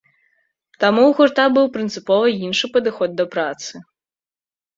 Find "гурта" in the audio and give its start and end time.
1.19-1.45